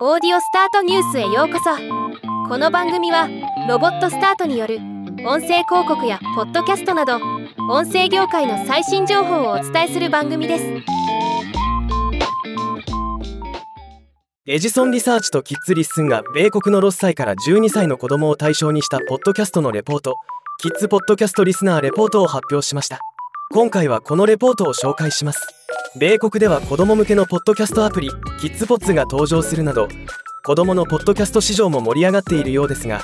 [0.00, 1.70] オーディオスタートニュースへようこそ。
[2.48, 3.28] この番組は
[3.68, 4.78] ロボットスタートによる
[5.24, 7.20] 音声広告やポッドキャストなど
[7.70, 10.64] 音声業界の最新情報をお伝えする番組です。
[14.46, 20.16] エジソンリサーチとキッズリッスンが米国の6歳から12歳の子供を対象にしたポッドキャストのレポート
[20.60, 22.98] キッズポッドキャストリスナーレポートを発表しました。
[23.52, 25.53] 今回はこのレポートを紹介します。
[25.96, 29.86] 米国では子供向けのポッドキャストアプリキッズポッツが登場するなど
[30.44, 33.02] 子供のポッドキャスト市場も盛り上がっているようですが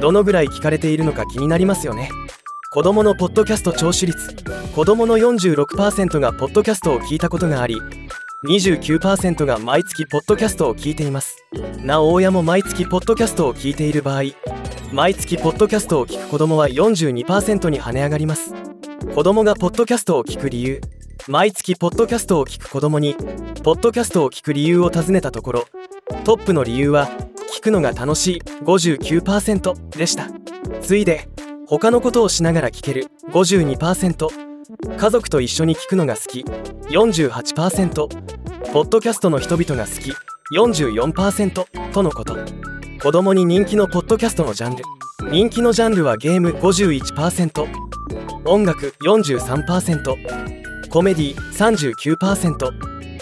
[0.00, 2.10] どのぐらい聞かれているのか気になりますよね。
[2.72, 4.34] 子供のポッドキャスト聴取率
[4.74, 7.76] 子供の46%がポッドキャストを聞いたことがあり
[8.46, 11.36] 29%が毎月ポッドキャストを聞いています。
[11.84, 14.22] なお親も毎月ポッドキャストを聞いている場合
[14.90, 18.54] 毎月ポッドキャストを聞く子供は42%に跳ね上がります。
[19.14, 20.80] 子供がポッドキャストを聞く理由。
[21.28, 23.14] 毎月ポッドキャストを聞く子供に
[23.62, 25.64] ポッドキャストを聞く理由を尋ねたところ
[26.24, 27.08] トップの理由は
[27.56, 30.28] 聞くのが楽しい59%でした。
[30.80, 31.28] 次いで
[31.68, 36.44] 他のことをしながら聞ける52%家族と一緒に聞くのが好き
[36.90, 40.12] 48%ポッドキャストの人々が好き
[40.56, 42.36] 44%とのこと。
[43.00, 44.84] 子供に人気のポッドキャストのジャンル。
[45.30, 47.66] 人気のジャンルはゲーム51%
[48.44, 50.61] 音楽43%
[50.92, 52.70] コメディ39%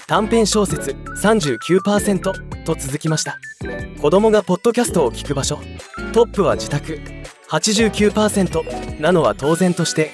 [0.09, 3.39] 短編小説39%と続きました。
[4.03, 5.61] 子供がポッドキャストを聞く場所。
[6.13, 7.01] トップは自宅。
[7.49, 10.11] 89%なのは当然として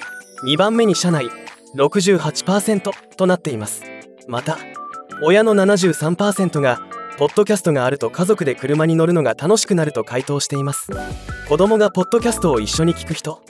[0.47, 1.31] 2番目に社内
[1.77, 3.85] 68%となっています。
[4.29, 4.59] また
[5.23, 6.83] 親の73%が
[7.17, 10.91] ポッドキャストがあると家族で車に乗るのが楽しくなると回答しています。
[11.49, 13.41] 子供がポッドキャストを一緒に聞く人。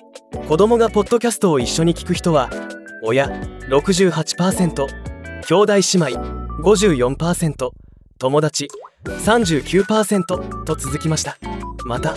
[0.49, 2.51] 子供がポッドキャストを一緒に聞く人は
[3.03, 3.29] 親
[3.69, 4.87] 68%
[5.47, 6.21] 兄弟姉妹
[6.63, 7.71] 54%
[8.19, 8.69] 友達
[9.05, 11.37] 39%と続きました。
[11.85, 12.15] また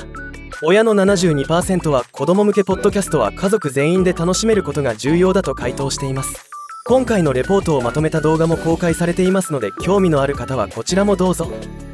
[0.61, 6.49] 親の72%は子供向けポッドキャストは家族全員で楽しめることが重要だと回答しています。
[6.85, 11.47] 今回のレポートをまとめた動画も公開されていますので興味のある方はこちらもどうぞ。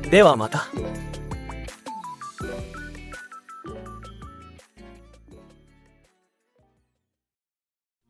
[0.10, 0.68] ではまた。